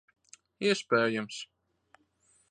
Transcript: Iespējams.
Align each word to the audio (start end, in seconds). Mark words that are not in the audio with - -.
Iespējams. 0.69 1.37